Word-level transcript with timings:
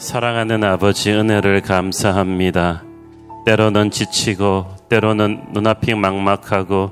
사랑하는 0.00 0.64
아버지 0.64 1.12
은혜를 1.12 1.60
감사합니다. 1.60 2.84
때로는 3.44 3.90
지치고, 3.90 4.64
때로는 4.88 5.48
눈앞이 5.52 5.94
막막하고, 5.94 6.90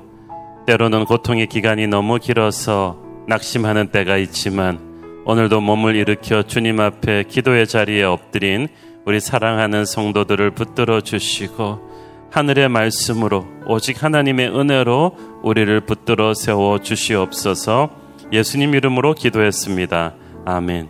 때로는 0.67 1.05
고통의 1.05 1.47
기간이 1.47 1.87
너무 1.87 2.19
길어서 2.19 2.99
낙심하는 3.27 3.87
때가 3.87 4.17
있지만, 4.17 4.79
오늘도 5.25 5.59
몸을 5.59 5.95
일으켜 5.95 6.43
주님 6.43 6.79
앞에 6.79 7.23
기도의 7.23 7.65
자리에 7.65 8.03
엎드린 8.03 8.67
우리 9.05 9.19
사랑하는 9.19 9.85
성도들을 9.85 10.51
붙들어 10.51 11.01
주시고, 11.01 11.89
하늘의 12.29 12.69
말씀으로 12.69 13.47
오직 13.65 14.03
하나님의 14.03 14.55
은혜로 14.55 15.41
우리를 15.41 15.81
붙들어 15.81 16.35
세워 16.35 16.77
주시옵소서 16.77 17.89
예수님 18.31 18.75
이름으로 18.75 19.15
기도했습니다. 19.15 20.13
아멘. 20.45 20.89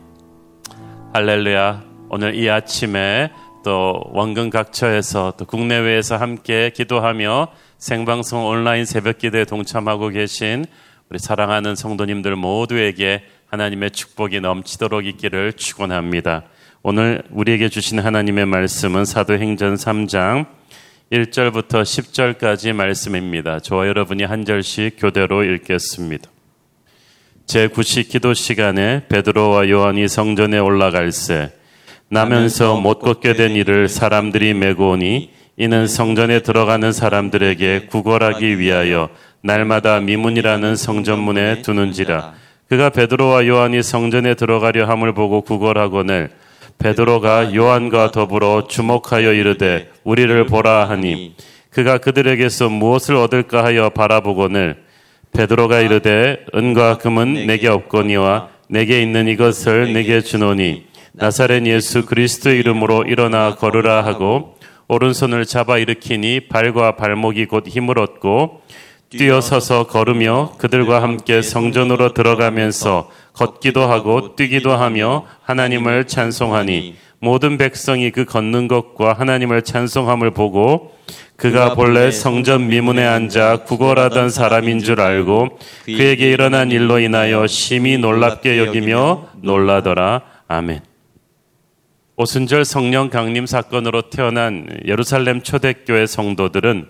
할렐루야. 1.13 1.88
오늘 2.11 2.33
이 2.35 2.49
아침에 2.49 3.29
또 3.63 4.01
원근 4.13 4.49
각처에서 4.49 5.33
또 5.37 5.45
국내외에서 5.45 6.17
함께 6.17 6.71
기도하며 6.75 7.49
생방송 7.77 8.47
온라인 8.47 8.85
새벽 8.85 9.19
기도에 9.19 9.45
동참하고 9.45 10.09
계신 10.09 10.65
우리 11.09 11.19
사랑하는 11.19 11.75
성도님들 11.75 12.35
모두에게 12.35 13.23
하나님의 13.47 13.91
축복이 13.91 14.41
넘치도록 14.41 15.05
있기를 15.05 15.53
축원합니다. 15.53 16.45
오늘 16.81 17.21
우리에게 17.29 17.69
주신 17.69 17.99
하나님의 17.99 18.47
말씀은 18.47 19.05
사도행전 19.05 19.75
3장 19.75 20.47
1절부터 21.11 21.83
10절까지 21.83 22.73
말씀입니다. 22.73 23.59
저와 23.59 23.87
여러분이 23.87 24.23
한 24.23 24.45
절씩 24.45 24.95
교대로 24.97 25.43
읽겠습니다. 25.43 26.29
제9시 27.45 28.09
기도 28.09 28.33
시간에 28.33 29.05
베드로와 29.09 29.69
요한이 29.69 30.07
성전에 30.07 30.57
올라갈새 30.59 31.58
나면서 32.11 32.75
못 32.75 32.99
걷게 32.99 33.33
된 33.33 33.51
이를 33.51 33.87
사람들이 33.87 34.55
메고 34.55 34.91
오니 34.91 35.29
이는 35.57 35.87
성전에 35.87 36.41
들어가는 36.41 36.91
사람들에게 36.91 37.87
구걸하기 37.91 38.57
위하여 38.57 39.09
날마다 39.41 39.99
미문이라는 39.99 40.75
성전문에 40.75 41.61
두는지라. 41.61 42.33
그가 42.67 42.89
베드로와 42.89 43.45
요한이 43.47 43.83
성전에 43.83 44.33
들어가려 44.33 44.87
함을 44.87 45.13
보고 45.13 45.41
구걸하거늘 45.41 46.31
베드로가 46.79 47.53
요한과 47.53 48.11
더불어 48.11 48.67
주목하여 48.67 49.33
이르되 49.33 49.91
우리를 50.03 50.45
보라 50.45 50.89
하니. 50.89 51.35
그가 51.69 51.99
그들에게서 51.99 52.69
무엇을 52.69 53.15
얻을까 53.15 53.63
하여 53.63 53.89
바라보거늘 53.89 54.77
베드로가 55.33 55.81
이르되 55.81 56.45
은과 56.55 56.97
금은 56.97 57.45
내게 57.45 57.67
없거니와 57.67 58.49
내게 58.67 59.01
있는 59.01 59.27
이것을 59.27 59.93
내게 59.93 60.21
주노니 60.21 60.88
나사렛 61.13 61.65
예수 61.65 62.05
그리스도 62.05 62.51
이름으로 62.51 63.03
일어나 63.03 63.55
걸으라 63.55 64.05
하고 64.05 64.55
오른손을 64.87 65.45
잡아 65.45 65.77
일으키니 65.77 66.47
발과 66.49 66.95
발목이 66.95 67.45
곧 67.45 67.67
힘을 67.67 67.99
얻고 67.99 68.61
뛰어서서 69.09 69.87
걸으며 69.87 70.53
그들과 70.57 71.01
함께 71.01 71.41
성전으로 71.41 72.13
들어가면서 72.13 73.09
걷기도 73.33 73.83
하고 73.83 74.35
뛰기도 74.35 74.73
하며 74.73 75.25
하나님을 75.43 76.05
찬송하니 76.05 76.95
모든 77.19 77.57
백성이 77.57 78.11
그 78.11 78.25
걷는 78.25 78.67
것과 78.67 79.13
하나님을 79.13 79.63
찬송함을 79.63 80.31
보고 80.31 80.95
그가 81.35 81.73
본래 81.73 82.11
성전 82.11 82.67
미문에 82.67 83.05
앉아 83.05 83.63
구걸하던 83.63 84.29
사람인 84.29 84.79
줄 84.79 85.01
알고 85.01 85.57
그에게 85.85 86.29
일어난 86.29 86.71
일로 86.71 86.99
인하여 86.99 87.47
심히 87.47 87.97
놀랍게 87.97 88.59
여기며 88.59 89.29
놀라더라. 89.41 90.21
아멘. 90.47 90.88
오순절 92.21 92.65
성령 92.65 93.09
강림 93.09 93.45
사건으로 93.45 94.09
태어난 94.09 94.67
예루살렘 94.83 95.41
초대교회 95.41 96.05
성도들은 96.05 96.89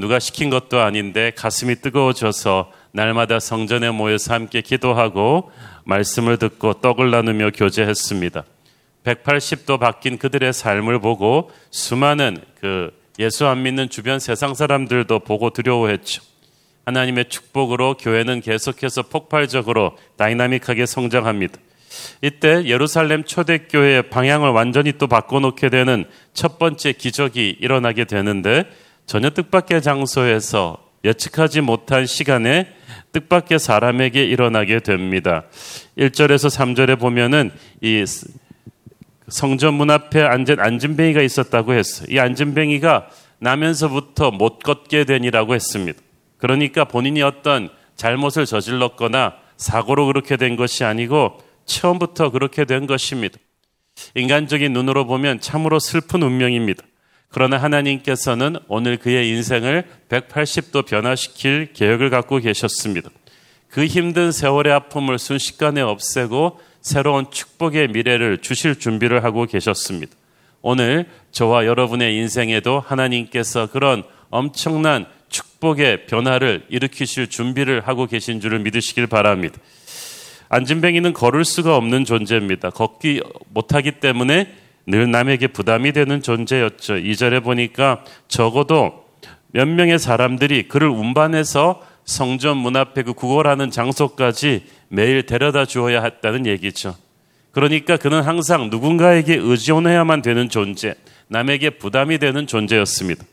누가 0.00 0.18
시킨 0.18 0.48
것도 0.48 0.80
아닌데 0.80 1.32
가슴이 1.36 1.82
뜨거워져서 1.82 2.72
날마다 2.92 3.40
성전에 3.40 3.90
모여서 3.90 4.32
함께 4.32 4.62
기도하고 4.62 5.52
말씀을 5.84 6.38
듣고 6.38 6.80
떡을 6.80 7.10
나누며 7.10 7.50
교제했습니다. 7.50 8.44
180도 9.04 9.78
바뀐 9.78 10.16
그들의 10.16 10.54
삶을 10.54 10.98
보고 10.98 11.50
수많은 11.70 12.38
그 12.58 12.90
예수 13.18 13.46
안 13.46 13.64
믿는 13.64 13.90
주변 13.90 14.18
세상 14.18 14.54
사람들도 14.54 15.18
보고 15.18 15.50
두려워했죠. 15.50 16.22
하나님의 16.86 17.28
축복으로 17.28 17.98
교회는 17.98 18.40
계속해서 18.40 19.02
폭발적으로 19.02 19.98
다이나믹하게 20.16 20.86
성장합니다. 20.86 21.58
이때 22.22 22.64
예루살렘 22.66 23.24
초대교회의 23.24 24.10
방향을 24.10 24.50
완전히 24.50 24.92
또 24.92 25.06
바꿔놓게 25.06 25.68
되는 25.68 26.04
첫 26.32 26.58
번째 26.58 26.92
기적이 26.92 27.56
일어나게 27.60 28.04
되는데 28.04 28.64
전혀 29.06 29.30
뜻밖의 29.30 29.82
장소에서 29.82 30.78
예측하지 31.04 31.60
못한 31.60 32.06
시간에 32.06 32.68
뜻밖의 33.12 33.58
사람에게 33.58 34.24
일어나게 34.24 34.80
됩니다. 34.80 35.44
1절에서 35.98 36.48
3절에 36.48 36.98
보면은 36.98 37.50
이 37.80 38.04
성전 39.28 39.74
문 39.74 39.90
앞에 39.90 40.22
앉은 40.22 40.58
안진뱅이가 40.58 41.22
있었다고 41.22 41.74
했어요. 41.74 42.06
이 42.10 42.18
안진뱅이가 42.18 43.08
나면서부터 43.38 44.30
못 44.30 44.58
걷게 44.60 45.04
되니라고 45.04 45.54
했습니다. 45.54 45.98
그러니까 46.38 46.84
본인이 46.84 47.22
어떤 47.22 47.68
잘못을 47.96 48.46
저질렀거나 48.46 49.34
사고로 49.56 50.06
그렇게 50.06 50.36
된 50.36 50.56
것이 50.56 50.84
아니고 50.84 51.38
처음부터 51.66 52.30
그렇게 52.30 52.64
된 52.64 52.86
것입니다. 52.86 53.38
인간적인 54.14 54.72
눈으로 54.72 55.06
보면 55.06 55.40
참으로 55.40 55.78
슬픈 55.78 56.22
운명입니다. 56.22 56.82
그러나 57.28 57.58
하나님께서는 57.58 58.56
오늘 58.68 58.96
그의 58.96 59.28
인생을 59.30 59.84
180도 60.08 60.86
변화시킬 60.86 61.72
계획을 61.72 62.10
갖고 62.10 62.38
계셨습니다. 62.38 63.10
그 63.68 63.86
힘든 63.86 64.30
세월의 64.30 64.72
아픔을 64.72 65.18
순식간에 65.18 65.80
없애고 65.80 66.60
새로운 66.80 67.28
축복의 67.30 67.88
미래를 67.88 68.38
주실 68.38 68.78
준비를 68.78 69.24
하고 69.24 69.46
계셨습니다. 69.46 70.14
오늘 70.62 71.06
저와 71.32 71.66
여러분의 71.66 72.16
인생에도 72.16 72.78
하나님께서 72.78 73.66
그런 73.66 74.04
엄청난 74.30 75.06
축복의 75.28 76.06
변화를 76.06 76.66
일으키실 76.68 77.28
준비를 77.28 77.86
하고 77.88 78.06
계신 78.06 78.40
줄을 78.40 78.60
믿으시길 78.60 79.08
바랍니다. 79.08 79.58
안진뱅이는 80.48 81.12
걸을 81.12 81.44
수가 81.44 81.76
없는 81.76 82.04
존재입니다. 82.04 82.70
걷기 82.70 83.22
못하기 83.48 83.92
때문에 83.92 84.48
늘 84.86 85.10
남에게 85.10 85.48
부담이 85.48 85.92
되는 85.92 86.22
존재였죠. 86.22 86.98
이절에 86.98 87.40
보니까 87.40 88.04
적어도 88.28 89.04
몇 89.52 89.66
명의 89.66 89.98
사람들이 89.98 90.68
그를 90.68 90.88
운반해서 90.88 91.82
성전 92.04 92.58
문 92.58 92.76
앞에 92.76 93.02
그 93.02 93.14
구걸하는 93.14 93.70
장소까지 93.70 94.64
매일 94.88 95.24
데려다 95.24 95.64
주어야 95.64 96.02
했다는 96.02 96.46
얘기죠. 96.46 96.96
그러니까 97.52 97.96
그는 97.96 98.22
항상 98.22 98.68
누군가에게 98.68 99.36
의존해야만 99.36 100.22
되는 100.22 100.48
존재, 100.48 100.94
남에게 101.28 101.70
부담이 101.70 102.18
되는 102.18 102.46
존재였습니다. 102.46 103.24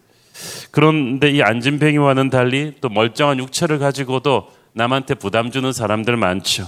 그런데 0.69 1.31
이 1.31 1.41
안진뱅이와는 1.41 2.29
달리 2.29 2.73
또 2.81 2.89
멀쩡한 2.89 3.39
육체를 3.39 3.79
가지고도 3.79 4.51
남한테 4.73 5.15
부담 5.15 5.51
주는 5.51 5.73
사람들 5.73 6.15
많죠. 6.15 6.67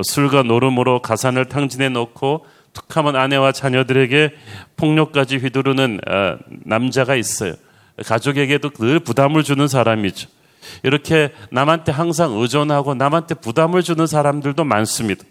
술과 0.00 0.44
노름으로 0.44 1.02
가산을 1.02 1.46
탕진해 1.46 1.90
놓고 1.90 2.46
툭하면 2.72 3.16
아내와 3.16 3.52
자녀들에게 3.52 4.32
폭력까지 4.76 5.36
휘두르는 5.36 6.00
어, 6.08 6.38
남자가 6.64 7.14
있어요. 7.16 7.54
가족에게도 8.04 8.70
늘 8.70 9.00
부담을 9.00 9.42
주는 9.42 9.68
사람이죠. 9.68 10.28
이렇게 10.82 11.32
남한테 11.50 11.92
항상 11.92 12.32
의존하고 12.32 12.94
남한테 12.94 13.34
부담을 13.34 13.82
주는 13.82 14.06
사람들도 14.06 14.64
많습니다. 14.64 15.24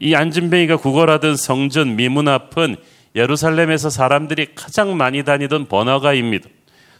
이 0.00 0.14
안진뱅이가 0.14 0.78
구걸하던 0.78 1.36
성전 1.36 1.96
미문 1.96 2.28
앞은 2.28 2.76
예루살렘에서 3.14 3.90
사람들이 3.90 4.54
가장 4.54 4.96
많이 4.96 5.22
다니던 5.24 5.66
번화가입니다. 5.66 6.48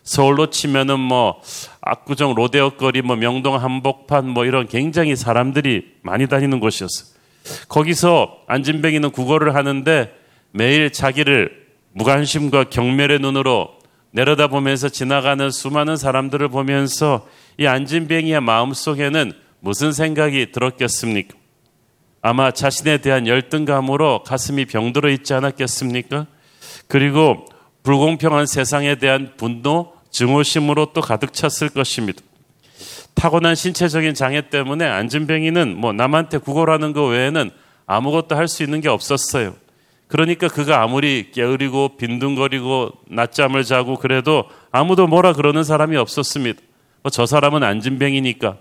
서울로 0.06 0.50
치면은 0.50 1.00
뭐 1.00 1.42
압구정 1.82 2.34
로데오 2.34 2.70
거리, 2.70 3.02
뭐 3.02 3.16
명동 3.16 3.56
한복판 3.56 4.28
뭐 4.28 4.46
이런 4.46 4.68
굉장히 4.68 5.16
사람들이 5.16 5.96
많이 6.00 6.28
다니는 6.28 6.60
곳이었어요. 6.60 7.14
거기서 7.68 8.38
안진뱅이는 8.46 9.10
구걸을 9.10 9.54
하는데 9.54 10.14
매일 10.52 10.92
자기를 10.92 11.66
무관심과 11.92 12.64
경멸의 12.70 13.18
눈으로 13.18 13.76
내려다보면서 14.12 14.88
지나가는 14.88 15.50
수많은 15.50 15.96
사람들을 15.96 16.48
보면서 16.48 17.26
이 17.58 17.66
안진뱅이의 17.66 18.40
마음속에는 18.40 19.32
무슨 19.58 19.92
생각이 19.92 20.52
들었겠습니까? 20.52 21.36
아마 22.22 22.52
자신에 22.52 22.98
대한 22.98 23.26
열등감으로 23.26 24.22
가슴이 24.22 24.66
병들어 24.66 25.10
있지 25.10 25.34
않았겠습니까? 25.34 26.26
그리고 26.86 27.44
불공평한 27.82 28.46
세상에 28.46 28.96
대한 28.96 29.32
분노, 29.36 29.95
증오심으로 30.16 30.92
또 30.94 31.02
가득 31.02 31.34
찼을 31.34 31.68
것입니다. 31.74 32.20
타고난 33.14 33.54
신체적인 33.54 34.14
장애 34.14 34.48
때문에 34.48 34.86
안진뱅이는 34.86 35.76
뭐 35.76 35.92
남한테 35.92 36.38
구걸하는 36.38 36.92
것 36.94 37.04
외에는 37.04 37.50
아무것도 37.86 38.34
할 38.34 38.48
수 38.48 38.62
있는 38.62 38.80
게 38.80 38.88
없었어요. 38.88 39.54
그러니까 40.08 40.48
그가 40.48 40.82
아무리 40.82 41.30
게으리고 41.32 41.96
빈둥거리고 41.98 42.92
낮잠을 43.08 43.64
자고 43.64 43.96
그래도 43.96 44.44
아무도 44.70 45.06
뭐라 45.06 45.32
그러는 45.34 45.64
사람이 45.64 45.96
없었습니다. 45.96 46.60
뭐 47.02 47.10
저 47.10 47.26
사람은 47.26 47.62
안진뱅이니까 47.62 48.56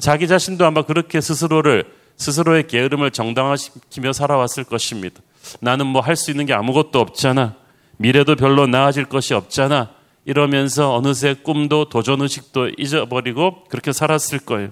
자기 0.00 0.28
자신도 0.28 0.64
아마 0.64 0.82
그렇게 0.82 1.20
스스로를 1.20 1.84
스스로의 2.16 2.66
게으름을 2.68 3.10
정당화시키며 3.10 4.12
살아왔을 4.12 4.64
것입니다. 4.64 5.20
나는 5.60 5.86
뭐 5.86 6.00
할 6.00 6.14
수 6.14 6.30
있는 6.30 6.46
게 6.46 6.54
아무것도 6.54 7.00
없잖아. 7.00 7.56
미래도 7.96 8.36
별로 8.36 8.66
나아질 8.66 9.06
것이 9.06 9.34
없잖아. 9.34 9.90
이러면서 10.24 10.94
어느새 10.94 11.34
꿈도 11.34 11.88
도전 11.88 12.20
의식도 12.22 12.70
잊어버리고 12.78 13.64
그렇게 13.64 13.92
살았을 13.92 14.40
거예요. 14.40 14.70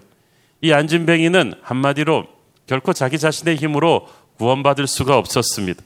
이 0.61 0.73
안진뱅이는 0.73 1.55
한마디로 1.63 2.27
결코 2.67 2.93
자기 2.93 3.19
자신의 3.19 3.57
힘으로 3.57 4.09
구원받을 4.37 4.87
수가 4.87 5.17
없었습니다. 5.19 5.83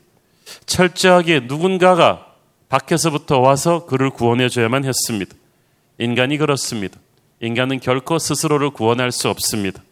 철저하게 0.67 1.41
누군가가 1.45 2.27
밖에서부터 2.69 3.39
와서 3.39 3.87
그를 3.87 4.11
구원해 4.11 4.49
줘야만 4.49 4.85
했습니다. 4.85 5.35
인간이 5.99 6.37
그렇습니다. 6.37 6.99
인간은 7.41 7.81
결코 7.81 8.19
스스로를 8.19 8.71
구원할 8.71 9.13
수 9.13 9.29
없습니다. 9.29 9.83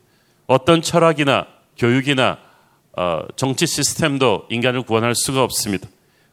어떤 0.47 0.83
철학이나 0.83 1.47
교육이나 1.79 2.39
어, 2.95 3.23
정치 3.37 3.67
시스템도 3.67 4.47
인간을 4.51 4.83
구원할 4.83 5.15
수가 5.15 5.43
없습니다. 5.43 5.89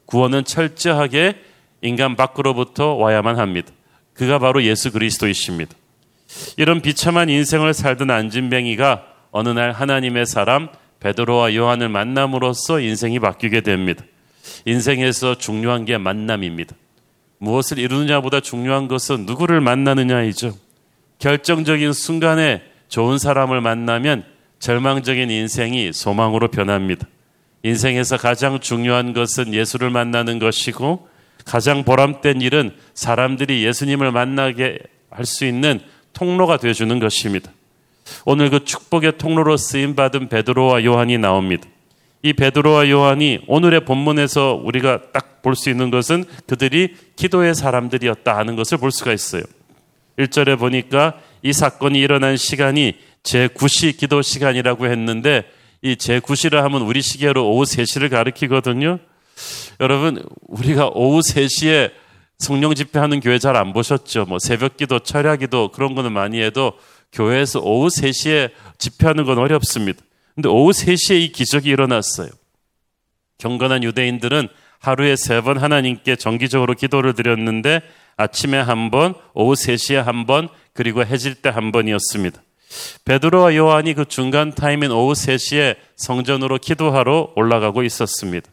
구원은 0.05 0.43
철저하게 0.43 1.41
인간 1.81 2.15
밖으로부터 2.15 2.93
와야만 2.93 3.37
합니다. 3.37 3.71
그가 4.13 4.39
바로 4.39 4.63
예수 4.63 4.91
그리스도이십니다. 4.91 5.73
이런 6.57 6.81
비참한 6.81 7.29
인생을 7.29 7.73
살던 7.73 8.11
안진뱅이가 8.11 9.05
어느 9.31 9.49
날 9.49 9.71
하나님의 9.71 10.25
사람 10.25 10.69
베드로와 10.99 11.55
요한을 11.55 11.89
만남으로써 11.89 12.79
인생이 12.79 13.19
바뀌게 13.19 13.61
됩니다. 13.61 14.03
인생에서 14.65 15.35
중요한 15.35 15.85
게 15.85 15.97
만남입니다. 15.97 16.75
무엇을 17.37 17.79
이루느냐보다 17.79 18.41
중요한 18.41 18.87
것은 18.87 19.25
누구를 19.25 19.61
만나느냐이죠. 19.61 20.53
결정적인 21.19 21.93
순간에 21.93 22.61
좋은 22.89 23.17
사람을 23.17 23.61
만나면 23.61 24.25
절망적인 24.59 25.29
인생이 25.29 25.93
소망으로 25.93 26.49
변합니다. 26.49 27.07
인생에서 27.63 28.17
가장 28.17 28.59
중요한 28.59 29.13
것은 29.13 29.53
예수를 29.53 29.89
만나는 29.89 30.39
것이고 30.39 31.07
가장 31.49 31.83
보람된 31.83 32.41
일은 32.41 32.75
사람들이 32.93 33.65
예수님을 33.65 34.11
만나게 34.11 34.77
할 35.09 35.25
수 35.25 35.45
있는 35.45 35.79
통로가 36.13 36.57
되어 36.57 36.73
주는 36.73 36.99
것입니다. 36.99 37.51
오늘 38.23 38.51
그 38.51 38.63
축복의 38.63 39.17
통로로 39.17 39.57
쓰임 39.57 39.95
받은 39.95 40.29
베드로와 40.29 40.83
요한이 40.83 41.17
나옵니다. 41.17 41.67
이 42.21 42.33
베드로와 42.33 42.89
요한이 42.91 43.39
오늘의 43.47 43.85
본문에서 43.85 44.61
우리가 44.63 45.11
딱 45.11 45.41
볼 45.41 45.55
수 45.55 45.69
있는 45.69 45.89
것은 45.89 46.25
그들이 46.47 46.95
기도의 47.15 47.55
사람들이었다 47.55 48.35
하는 48.37 48.57
것을 48.57 48.77
볼 48.77 48.91
수가 48.91 49.13
있어요. 49.13 49.41
1절에 50.17 50.59
보니까 50.59 51.13
이 51.41 51.53
사건이 51.53 51.97
일어난 51.97 52.35
시간이 52.35 52.97
제9시 53.23 53.97
기도 53.97 54.21
시간이라고 54.21 54.87
했는데 54.87 55.45
이 55.81 55.95
제9시를 55.95 56.55
하면 56.55 56.81
우리 56.81 57.01
시계로 57.01 57.49
오후 57.49 57.63
3시를 57.63 58.09
가리키거든요. 58.09 58.99
여러분, 59.79 60.23
우리가 60.47 60.89
오후 60.93 61.19
3시에 61.21 61.91
성령 62.37 62.73
집회하는 62.73 63.19
교회 63.19 63.37
잘 63.39 63.55
안 63.55 63.73
보셨죠? 63.73 64.25
뭐 64.25 64.37
새벽 64.39 64.77
기도, 64.77 64.99
철야 64.99 65.35
기도 65.37 65.71
그런 65.71 65.95
거는 65.95 66.11
많이 66.13 66.41
해도 66.41 66.73
교회에서 67.11 67.59
오후 67.61 67.87
3시에 67.87 68.51
집회하는 68.77 69.25
건 69.25 69.37
어렵습니다. 69.39 70.01
근데 70.35 70.47
오후 70.49 70.71
3시에 70.71 71.19
이 71.21 71.31
기적이 71.31 71.69
일어났어요. 71.69 72.29
경건한 73.37 73.83
유대인들은 73.83 74.47
하루에 74.79 75.15
세 75.17 75.41
번 75.41 75.57
하나님께 75.57 76.15
정기적으로 76.15 76.73
기도를 76.73 77.13
드렸는데 77.13 77.81
아침에 78.15 78.57
한 78.59 78.91
번, 78.91 79.13
오후 79.33 79.53
3시에 79.53 79.95
한 79.95 80.25
번, 80.25 80.49
그리고 80.73 81.05
해질 81.05 81.35
때 81.35 81.49
한 81.49 81.71
번이었습니다. 81.71 82.41
베드로와 83.05 83.55
요한이 83.55 83.93
그 83.95 84.05
중간 84.05 84.53
타임인 84.53 84.91
오후 84.91 85.13
3시에 85.13 85.75
성전으로 85.95 86.57
기도하러 86.59 87.33
올라가고 87.35 87.83
있었습니다. 87.83 88.49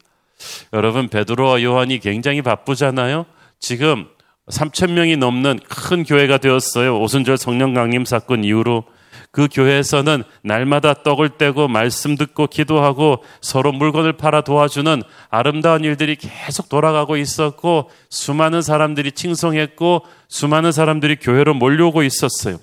여러분, 0.73 1.07
베드로와 1.07 1.63
요한이 1.63 1.99
굉장히 1.99 2.41
바쁘잖아요. 2.41 3.25
지금 3.59 4.07
3천 4.49 4.91
명이 4.91 5.17
넘는 5.17 5.59
큰 5.67 6.03
교회가 6.03 6.37
되었어요. 6.37 6.99
오순절 7.01 7.37
성령 7.37 7.73
강림 7.73 8.05
사건 8.05 8.43
이후로 8.43 8.85
그 9.31 9.47
교회에서는 9.51 10.23
날마다 10.41 11.03
떡을 11.03 11.37
떼고 11.37 11.67
말씀 11.67 12.15
듣고 12.15 12.47
기도하고 12.47 13.23
서로 13.41 13.71
물건을 13.71 14.13
팔아 14.13 14.41
도와주는 14.41 15.03
아름다운 15.29 15.83
일들이 15.83 16.15
계속 16.15 16.69
돌아가고 16.69 17.17
있었고 17.17 17.89
수많은 18.09 18.61
사람들이 18.61 19.11
칭송했고 19.11 20.03
수많은 20.29 20.71
사람들이 20.71 21.17
교회로 21.17 21.53
몰려오고 21.53 22.03
있었어요. 22.03 22.57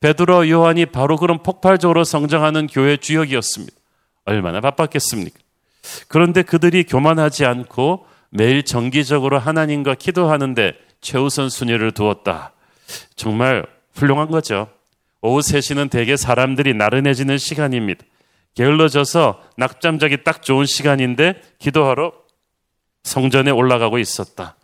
베드로 0.00 0.48
요한이 0.48 0.86
바로 0.86 1.16
그런 1.16 1.42
폭발적으로 1.42 2.04
성장하는 2.04 2.66
교회 2.66 2.96
주역이었습니다. 2.96 3.74
얼마나 4.24 4.60
바빴겠습니까? 4.60 5.38
그런데 6.08 6.42
그들이 6.42 6.84
교만하지 6.84 7.44
않고 7.44 8.06
매일 8.30 8.62
정기적으로 8.62 9.38
하나님과 9.38 9.94
기도하는데 9.94 10.74
최우선 11.00 11.50
순위를 11.50 11.92
두었다. 11.92 12.52
정말 13.16 13.66
훌륭한 13.94 14.28
거죠. 14.28 14.68
오후 15.20 15.40
3시는 15.40 15.90
대개 15.90 16.16
사람들이 16.16 16.74
나른해지는 16.74 17.38
시간입니다. 17.38 18.04
게을러져서 18.54 19.42
낙잠 19.56 19.98
자기 19.98 20.24
딱 20.24 20.42
좋은 20.42 20.66
시간인데 20.66 21.40
기도하러 21.58 22.12
성전에 23.02 23.50
올라가고 23.50 23.98
있었다. 23.98 24.56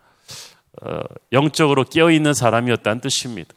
어, 0.83 1.01
영적으로 1.33 1.85
깨어 1.85 2.11
있는 2.11 2.35
사람이었다는 2.35 3.01
뜻입니다. 3.01 3.53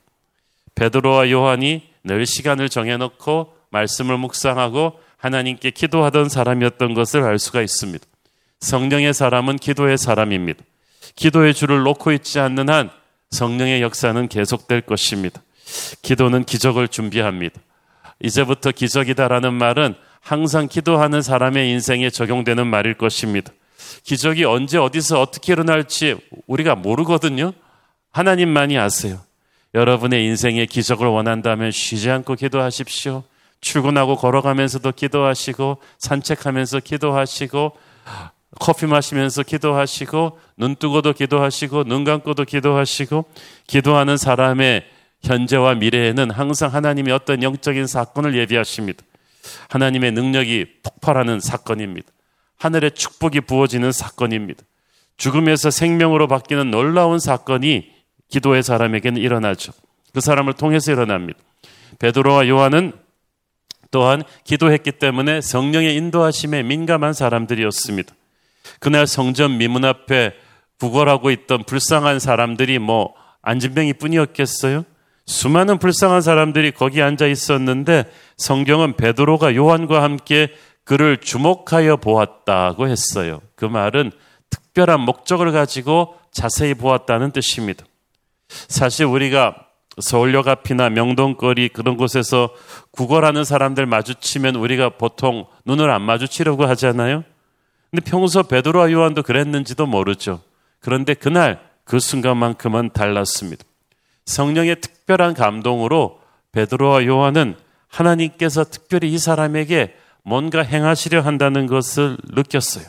베드로와 0.76 1.30
요한이 1.30 1.90
늘 2.04 2.26
시간을 2.26 2.70
정해놓고 2.70 3.56
말씀을 3.70 4.18
묵상하고 4.18 5.00
하나님께 5.22 5.70
기도하던 5.70 6.30
사람이었던 6.30 6.96
것을 6.96 7.24
알 7.24 7.38
수가 7.38 7.62
있습니다. 7.62 8.04
성령의 8.60 9.14
사람은 9.14 9.58
기도의 9.58 10.00
사람입니다. 10.00 10.64
기도의 11.16 11.54
줄을 11.54 11.84
놓고 11.84 12.12
있지 12.14 12.40
않는 12.40 12.70
한 12.70 12.90
성령의 13.30 13.84
역사는 13.84 14.28
계속될 14.28 14.82
것입니다. 14.82 15.42
기도는 16.02 16.44
기적을 16.44 16.88
준비합니다. 16.88 17.60
이제부터 18.20 18.72
기적이다라는 18.72 19.54
말은 19.54 19.94
항상 20.22 20.68
기도하는 20.68 21.22
사람의 21.22 21.70
인생에 21.70 22.10
적용되는 22.10 22.66
말일 22.66 22.96
것입니다. 22.96 23.52
기적이 24.04 24.46
언제 24.46 24.80
어디서 24.80 25.22
어떻게 25.22 25.54
일어날지 25.54 26.18
우리가 26.48 26.76
모르거든요. 26.76 27.54
하나님만이 28.12 28.78
아세요. 28.80 29.20
여러분의 29.76 30.26
인생에 30.26 30.66
기적을 30.66 31.08
원한다면 31.08 31.70
쉬지 31.72 32.10
않고 32.10 32.36
기도하십시오. 32.36 33.24
출근하고 33.62 34.16
걸어가면서도 34.16 34.92
기도하시고 34.92 35.78
산책하면서 36.00 36.80
기도하시고 36.82 37.78
커피 38.60 38.86
마시면서 38.86 39.44
기도하시고 39.44 40.40
눈 40.58 40.76
뜨고도 40.76 41.14
기도하시고 41.14 41.86
눈 41.86 42.04
감고도 42.04 42.44
기도하시고 42.44 43.26
기도하는 43.68 44.18
사람의 44.18 44.86
현재와 45.24 45.76
미래에는 45.76 46.32
항상 46.32 46.74
하나님의 46.74 47.14
어떤 47.14 47.44
영적인 47.44 47.88
사건을 47.88 48.36
예비하십니다. 48.36 49.04
하나님의 49.70 50.12
능력이 50.12 50.66
폭발하는 50.84 51.40
사건입니다. 51.40 52.08
하늘의 52.58 52.92
축복이 52.92 53.42
부어지는 53.42 53.92
사건입니다. 53.92 54.64
죽음에서 55.18 55.70
생명으로 55.70 56.28
바뀌는 56.28 56.72
놀라운 56.72 57.20
사건이 57.20 57.92
기도의 58.30 58.64
사람에게는 58.64 59.22
일어나죠. 59.22 59.72
그 60.14 60.22
사람을 60.22 60.54
통해서 60.54 60.92
일어납니다. 60.92 61.40
베드로와 62.00 62.48
요한은 62.48 62.94
또한 63.92 64.24
기도했기 64.46 64.94
때문에 64.94 65.42
성령의 65.42 65.96
인도하심에 65.96 66.64
민감한 66.64 67.14
사람들이었습니다. 67.14 68.14
그날 68.80 69.06
성전 69.06 69.58
미문 69.58 69.86
앞에 69.86 70.34
구걸하고 70.80 71.30
있던 71.32 71.64
불쌍한 71.66 72.20
사람들이 72.20 72.80
뭐 72.80 73.14
안진뱅이 73.42 73.94
뿐이었겠어요? 73.94 74.86
수많은 75.26 75.78
불쌍한 75.78 76.22
사람들이 76.22 76.72
거기 76.72 77.02
앉아 77.02 77.28
있었는데 77.28 78.06
성경은 78.38 78.98
베드로가 78.98 79.56
요한과 79.56 80.02
함께 80.02 80.52
그를 80.84 81.18
주목하여 81.18 81.98
보았다고 81.98 82.88
했어요. 82.88 83.42
그 83.56 83.66
말은 83.66 84.12
특별한 84.50 85.02
목적을 85.02 85.52
가지고 85.52 86.16
자세히 86.32 86.74
보았다는 86.74 87.32
뜻입니다. 87.32 87.86
사실 88.48 89.06
우리가 89.06 89.68
서울역 90.02 90.48
앞이나 90.48 90.90
명동거리 90.90 91.70
그런 91.70 91.96
곳에서 91.96 92.50
구걸하는 92.92 93.44
사람들 93.44 93.86
마주치면 93.86 94.56
우리가 94.56 94.90
보통 94.98 95.46
눈을 95.66 95.90
안 95.90 96.02
마주치려고 96.02 96.66
하잖아요. 96.68 97.24
근데 97.90 98.04
평소 98.04 98.44
베드로와 98.44 98.92
요한도 98.92 99.24
그랬는지도 99.24 99.86
모르죠. 99.86 100.42
그런데 100.80 101.14
그날 101.14 101.62
그 101.84 102.00
순간만큼은 102.00 102.92
달랐습니다. 102.94 103.64
성령의 104.26 104.82
특별한 104.82 105.34
감동으로 105.34 106.20
베드로와 106.52 107.06
요한은 107.06 107.56
하나님께서 107.88 108.64
특별히 108.64 109.12
이 109.12 109.18
사람에게 109.18 109.96
뭔가 110.24 110.62
행하시려 110.62 111.22
한다는 111.22 111.68
것을 111.68 112.18
느꼈어요. 112.34 112.86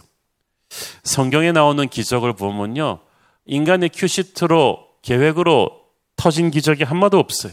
성경에 1.02 1.52
나오는 1.52 1.88
기적을 1.88 2.34
보면요. 2.34 3.00
인간의 3.46 3.90
큐시트로 3.90 4.86
계획으로 5.02 5.81
터진 6.22 6.52
기적이 6.52 6.84
한마도 6.84 7.18
없어요. 7.18 7.52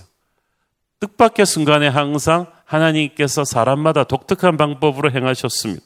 뜻밖의 0.99 1.47
순간에 1.47 1.87
항상 1.87 2.45
하나님께서 2.65 3.43
사람마다 3.43 4.03
독특한 4.03 4.57
방법으로 4.57 5.11
행하셨습니다. 5.11 5.83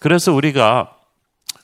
그래서 0.00 0.32
우리가 0.32 0.96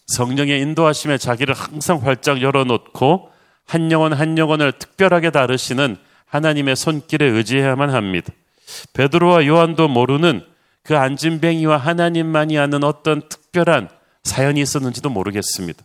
성령의 0.09 0.61
인도하심에 0.61 1.17
자기를 1.17 1.55
항상 1.55 2.05
활짝 2.05 2.43
열어놓고 2.43 3.31
한 3.65 3.91
영혼 3.91 4.13
한 4.13 4.37
영혼을 4.37 4.73
특별하게 4.73 5.31
다루시는 5.31 5.97
하나님의 6.27 6.77
손길에 6.77 7.25
의지해야만 7.25 7.89
합니다. 7.89 8.31
베드로와 8.93 9.47
요한도 9.47 9.89
모르는 9.89 10.45
그 10.83 10.99
안진뱅이와 10.99 11.79
하나님만이 11.79 12.59
아는 12.59 12.85
어떤 12.85 13.27
특별한 13.27 13.89
사연이 14.23 14.61
있었는지도 14.61 15.09
모르겠습니다. 15.09 15.83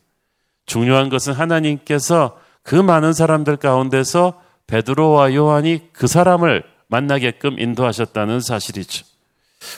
중요한 0.65 1.07
것은 1.07 1.31
하나님께서 1.31 2.37
그 2.63 2.75
많은 2.75 3.13
사람들 3.13 3.55
가운데서 3.55 4.46
베드로와 4.67 5.33
요한이 5.33 5.93
그 5.93 6.07
사람을 6.07 6.63
만나게끔 6.87 7.59
인도하셨다는 7.59 8.41
사실이죠. 8.41 9.05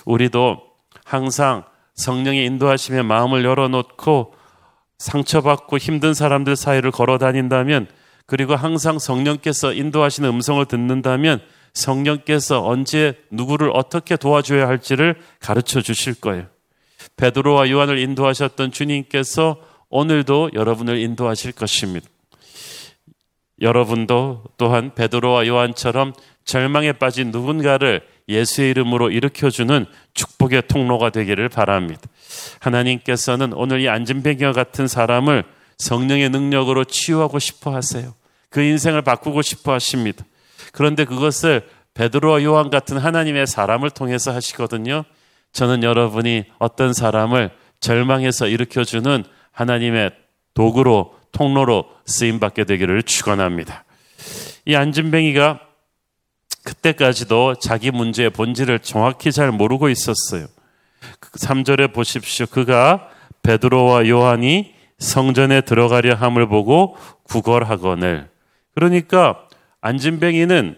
우리도 0.06 0.62
항상 1.04 1.64
성령의 1.96 2.46
인도하심에 2.46 3.02
마음을 3.02 3.44
열어놓고 3.44 4.34
상처받고 4.98 5.78
힘든 5.78 6.14
사람들 6.14 6.56
사이를 6.56 6.92
걸어 6.92 7.18
다닌다면 7.18 7.88
그리고 8.26 8.56
항상 8.56 9.00
성령께서 9.00 9.74
인도하시는 9.74 10.30
음성을 10.30 10.64
듣는다면 10.66 11.42
성령께서 11.74 12.66
언제 12.66 13.18
누구를 13.32 13.72
어떻게 13.74 14.18
도와줘야 14.18 14.68
할지를 14.68 15.16
가르쳐 15.40 15.82
주실 15.82 16.20
거예요. 16.20 16.46
베드로와 17.18 17.70
요한을 17.70 17.98
인도하셨던 17.98 18.72
주님께서 18.72 19.58
오늘도 19.90 20.52
여러분을 20.54 20.98
인도하실 21.00 21.54
것입니다. 21.54 22.08
여러분도 23.62 24.44
또한 24.58 24.94
베드로와 24.96 25.48
요한처럼 25.48 26.14
절망에 26.46 26.94
빠진 26.94 27.32
누군가를 27.32 28.02
예수의 28.28 28.72
이름으로 28.72 29.12
일으켜주는 29.12 29.86
축복의 30.14 30.64
통로가 30.68 31.10
되기를 31.10 31.50
바랍니다. 31.50 32.02
하나님께서는 32.60 33.54
오늘 33.54 33.82
이 33.82 33.90
안진뱅이와 33.90 34.54
같은 34.54 34.88
사람을 34.88 35.44
성령의 35.78 36.30
능력으로 36.30 36.86
치유하고 36.86 37.40
싶어 37.40 37.74
하세요. 37.74 38.14
그 38.50 38.62
인생을 38.62 39.02
바꾸고 39.02 39.42
싶어 39.42 39.74
하십니다. 39.74 40.26
그런데 40.72 41.06
그것을 41.06 41.68
베드로와 41.94 42.44
요한 42.44 42.70
같은 42.70 42.98
하나님의 42.98 43.48
사람을 43.48 43.90
통해서 43.90 44.32
하시거든요. 44.32 45.04
저는 45.52 45.84
여러분이 45.84 46.46
어떤 46.60 46.94
사람을 46.94 47.52
절망해서 47.80 48.48
일으켜주는 48.48 49.24
하나님의 49.52 50.12
도구로 50.54 51.19
통로로 51.32 51.86
쓰임 52.06 52.40
받게 52.40 52.64
되기를 52.66 53.04
축원합니다. 53.04 53.84
이 54.66 54.76
안진뱅이가 54.76 55.60
그때까지도 56.64 57.56
자기 57.56 57.92
문제의 57.92 58.30
본질을 58.30 58.80
정확히 58.80 59.32
잘 59.32 59.52
모르고 59.52 59.90
있었어요. 59.90 60.48
3절에 61.22 61.94
보십시오. 61.94 62.46
그가 62.46 63.10
베드로와 63.44 64.08
요한이 64.08 64.74
성전에 64.98 65.62
들어가려 65.62 66.16
함을 66.16 66.48
보고 66.48 66.98
구걸하거늘. 67.24 68.30
그러니까 68.76 69.48
안진뱅이는 69.82 70.78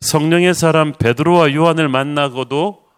성령의 0.00 0.54
사람 0.54 0.92
베드로와 0.92 1.52
요한을 1.54 1.88
만나고도 1.88 2.88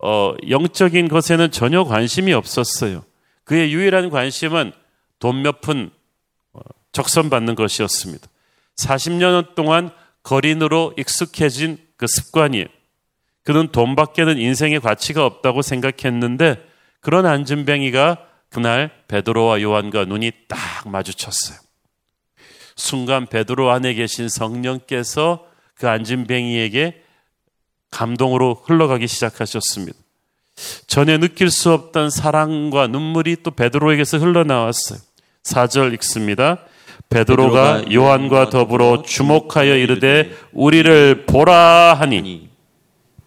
어, 0.00 0.34
영적인 0.48 1.08
것에는 1.08 1.50
전혀 1.50 1.84
관심이 1.84 2.32
없었어요. 2.32 3.04
그의 3.44 3.72
유일한 3.72 4.10
관심은 4.10 4.72
돈 5.18 5.42
몇푼 5.42 5.90
어, 5.90 5.97
적선받는 6.92 7.54
것이었습니다. 7.54 8.26
40년 8.76 9.54
동안 9.54 9.90
거린으로 10.22 10.94
익숙해진 10.98 11.78
그 11.96 12.06
습관이에요. 12.06 12.66
그는 13.42 13.68
돈 13.72 13.96
밖에는 13.96 14.38
인생의 14.38 14.80
가치가 14.80 15.24
없다고 15.24 15.62
생각했는데 15.62 16.62
그런 17.00 17.26
안진뱅이가 17.26 18.18
그날 18.50 18.90
베드로와 19.08 19.62
요한과 19.62 20.04
눈이 20.04 20.32
딱 20.48 20.88
마주쳤어요. 20.88 21.58
순간 22.76 23.26
베드로 23.26 23.70
안에 23.70 23.94
계신 23.94 24.28
성령께서 24.28 25.46
그 25.74 25.88
안진뱅이에게 25.88 27.02
감동으로 27.90 28.62
흘러가기 28.64 29.06
시작하셨습니다. 29.06 29.98
전에 30.86 31.18
느낄 31.18 31.50
수 31.50 31.72
없던 31.72 32.10
사랑과 32.10 32.86
눈물이 32.86 33.36
또 33.42 33.50
베드로에게서 33.50 34.18
흘러나왔어요. 34.18 34.98
4절 35.44 35.94
읽습니다. 35.94 36.58
베드로가 37.10 37.84
요한과 37.92 38.50
더불어 38.50 39.02
주목하여 39.02 39.76
이르되 39.76 40.30
우리를 40.52 41.24
보라 41.26 41.94
하니 41.94 42.50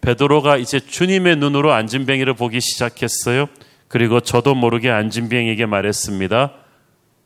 베드로가 0.00 0.56
이제 0.56 0.78
주님의 0.78 1.36
눈으로 1.36 1.72
안진뱅이를 1.72 2.34
보기 2.34 2.60
시작했어요. 2.60 3.46
그리고 3.88 4.20
저도 4.20 4.54
모르게 4.54 4.90
안진뱅이에게 4.90 5.66
말했습니다. 5.66 6.52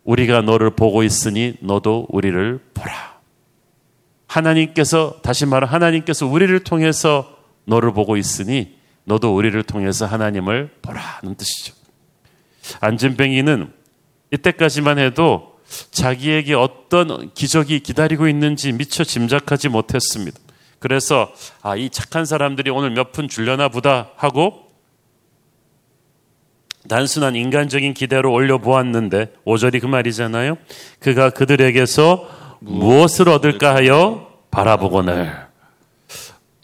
우리가 0.05 0.43
너를 0.43 0.71
보고 0.71 1.03
있으니 1.03 1.55
너도 1.61 2.07
우리를 2.11 2.61
보라. 2.75 3.17
하나님께서 4.27 5.21
다시 5.23 5.47
말해 5.47 5.67
하나님께서 5.67 6.27
우리를 6.27 6.59
통해서 6.61 7.37
너를 7.65 7.93
보고 7.93 8.17
있으니 8.17 8.77
너도 9.05 9.35
우리를 9.35 9.63
통해서 9.63 10.07
하나님을 10.07 10.71
보라는 10.83 11.37
뜻이죠. 11.37 11.75
안진뱅이는 12.81 13.73
이때까지만 14.33 14.99
해도 14.99 15.56
자기에게 15.91 16.55
어떤 16.55 17.33
기적이 17.35 17.81
기다리고 17.81 18.29
있는지 18.29 18.73
미처 18.73 19.05
짐작하지 19.05 19.69
못했습니다. 19.69 20.39
그래서 20.79 21.33
아, 21.63 21.75
이 21.77 21.91
착한 21.91 22.25
사람들이 22.25 22.71
오늘 22.71 22.91
몇 22.91 23.13
푼 23.13 23.29
줄려나 23.29 23.69
보다 23.69 24.11
하고 24.17 24.67
단순한 26.89 27.35
인간적인 27.35 27.95
기대로 27.95 28.33
올려보았는데 28.33 29.33
5절이 29.45 29.81
그 29.81 29.87
말이잖아요. 29.87 30.57
그가 31.01 31.31
그들에게서 31.31 32.29
무엇을 32.61 33.29
얻을까 33.29 33.75
하여 33.75 34.31
바라보거늘 34.51 35.47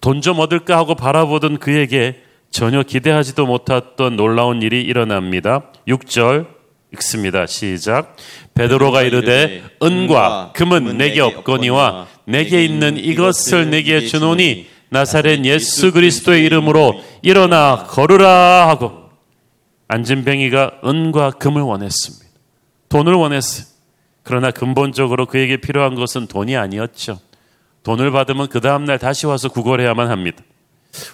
돈 0.01 0.21
좀 0.21 0.39
얻을까 0.41 0.77
하고 0.77 0.95
바라보던 0.95 1.59
그에게 1.59 2.23
전혀 2.51 2.83
기대하지도 2.83 3.47
못했던 3.47 4.17
놀라운 4.17 4.63
일이 4.63 4.83
일어납니다. 4.83 5.71
6절 5.89 6.47
읽습니다. 6.95 7.47
시작. 7.47 8.17
베드로가 8.55 9.03
이르되 9.03 9.63
은과 9.83 10.53
금은 10.55 10.99
내게 10.99 11.21
없거니와 11.21 12.07
내게 12.25 12.65
있는 12.65 12.97
이것을 12.97 13.71
내게 13.71 14.01
주노니 14.07 14.67
나사렛 14.91 15.45
예수 15.45 15.93
그리스도의 15.93 16.45
이름으로 16.45 17.03
일어나 17.23 17.87
걸으라 17.89 18.69
하고 18.69 19.11
안진뱅이가 19.89 20.81
은과 20.85 21.33
금을 21.33 21.63
원했습니다. 21.63 22.25
돈을 22.89 23.15
원했어요. 23.15 23.67
그러나 24.23 24.51
근본적으로 24.51 25.27
그에게 25.27 25.57
필요한 25.57 25.95
것은 25.95 26.27
돈이 26.27 26.57
아니었죠. 26.57 27.19
돈을 27.83 28.13
받으면 28.13 28.49
그 28.49 28.61
다음날 28.61 28.99
다시 28.99 29.27
와서 29.27 29.49
구걸해야만 29.49 30.11
합니다. 30.11 30.43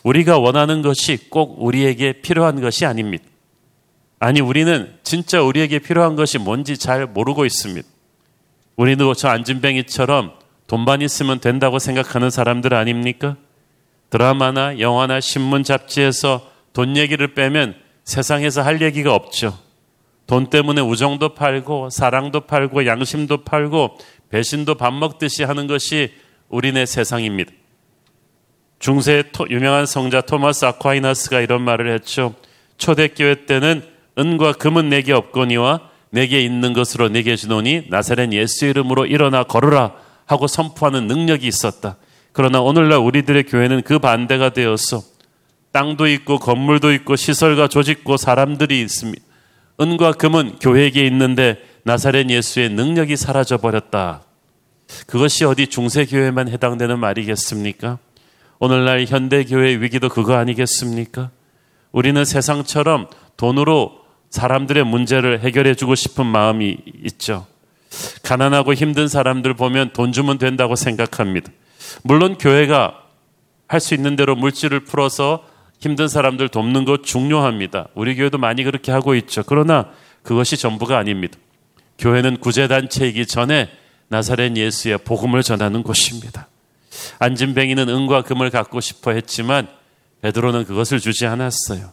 우리가 0.02 0.38
원하는 0.38 0.82
것이 0.82 1.30
꼭 1.30 1.62
우리에게 1.62 2.20
필요한 2.20 2.60
것이 2.60 2.84
아닙니다. 2.84 3.24
아니, 4.20 4.40
우리는 4.40 4.92
진짜 5.02 5.42
우리에게 5.42 5.78
필요한 5.78 6.16
것이 6.16 6.38
뭔지 6.38 6.76
잘 6.76 7.06
모르고 7.06 7.44
있습니다. 7.44 7.86
우리는 8.76 9.12
저 9.16 9.28
안진뱅이처럼 9.28 10.32
돈만 10.66 11.02
있으면 11.02 11.40
된다고 11.40 11.78
생각하는 11.78 12.30
사람들 12.30 12.74
아닙니까? 12.74 13.36
드라마나 14.10 14.78
영화나 14.78 15.20
신문 15.20 15.62
잡지에서 15.62 16.50
돈 16.72 16.96
얘기를 16.96 17.34
빼면 17.34 17.74
세상에서 18.04 18.62
할 18.62 18.80
얘기가 18.80 19.14
없죠. 19.14 19.58
돈 20.26 20.48
때문에 20.48 20.80
우정도 20.80 21.34
팔고 21.34 21.90
사랑도 21.90 22.40
팔고 22.40 22.86
양심도 22.86 23.44
팔고 23.44 23.98
배신도 24.30 24.74
밥 24.74 24.92
먹듯이 24.92 25.42
하는 25.42 25.66
것이 25.66 26.12
우리네 26.48 26.86
세상입니다. 26.86 27.50
중세 28.78 29.24
유명한 29.50 29.86
성자 29.86 30.22
토마스 30.22 30.64
아쿠아이나스가 30.66 31.40
이런 31.40 31.62
말을 31.62 31.92
했죠. 31.92 32.34
초대교회 32.76 33.46
때는 33.46 33.82
은과 34.18 34.54
금은 34.54 34.88
내게 34.88 35.12
없거니와 35.12 35.80
내게 36.10 36.40
있는 36.40 36.72
것으로 36.72 37.08
내게 37.08 37.36
주노니 37.36 37.84
나사렛 37.88 38.32
예수 38.32 38.66
이름으로 38.66 39.06
일어나 39.06 39.44
걸으라 39.44 39.92
하고 40.26 40.46
선포하는 40.46 41.06
능력이 41.06 41.46
있었다. 41.46 41.96
그러나 42.32 42.60
오늘날 42.60 42.98
우리들의 42.98 43.44
교회는 43.44 43.82
그 43.82 43.98
반대가 43.98 44.50
되어서 44.50 45.02
땅도 45.72 46.06
있고 46.08 46.38
건물도 46.38 46.92
있고 46.94 47.16
시설과 47.16 47.68
조직고 47.68 48.16
사람들이 48.16 48.80
있습니다. 48.80 49.22
은과 49.80 50.12
금은 50.12 50.58
교회에게 50.60 51.06
있는데 51.06 51.58
나사렛 51.84 52.28
예수의 52.30 52.70
능력이 52.70 53.16
사라져 53.16 53.58
버렸다. 53.58 54.22
그것이 55.06 55.44
어디 55.44 55.66
중세 55.66 56.04
교회만 56.04 56.48
해당되는 56.48 56.98
말이겠습니까? 56.98 57.98
오늘날 58.58 59.04
현대 59.06 59.44
교회의 59.44 59.80
위기도 59.82 60.08
그거 60.08 60.34
아니겠습니까? 60.34 61.30
우리는 61.92 62.24
세상처럼 62.24 63.08
돈으로 63.36 63.97
사람들의 64.30 64.84
문제를 64.84 65.40
해결해 65.40 65.74
주고 65.74 65.94
싶은 65.94 66.26
마음이 66.26 66.76
있죠. 67.04 67.46
가난하고 68.22 68.74
힘든 68.74 69.08
사람들 69.08 69.54
보면 69.54 69.90
돈 69.92 70.12
주면 70.12 70.38
된다고 70.38 70.76
생각합니다. 70.76 71.50
물론 72.02 72.36
교회가 72.36 73.02
할 73.66 73.80
수 73.80 73.94
있는 73.94 74.16
대로 74.16 74.34
물질을 74.34 74.80
풀어서 74.80 75.44
힘든 75.78 76.08
사람들 76.08 76.48
돕는 76.48 76.84
것 76.84 77.04
중요합니다. 77.04 77.88
우리 77.94 78.16
교회도 78.16 78.38
많이 78.38 78.64
그렇게 78.64 78.90
하고 78.90 79.14
있죠. 79.14 79.42
그러나 79.46 79.90
그것이 80.22 80.56
전부가 80.56 80.98
아닙니다. 80.98 81.38
교회는 81.98 82.38
구제단체이기 82.38 83.26
전에 83.26 83.68
나사렛 84.08 84.56
예수의 84.56 84.98
복음을 84.98 85.42
전하는 85.42 85.82
곳입니다. 85.82 86.48
안진뱅이는 87.18 87.88
은과 87.88 88.22
금을 88.22 88.50
갖고 88.50 88.80
싶어 88.80 89.12
했지만 89.12 89.68
베드로는 90.22 90.64
그것을 90.64 90.98
주지 90.98 91.26
않았어요. 91.26 91.92